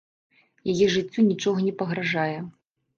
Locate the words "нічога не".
1.29-1.77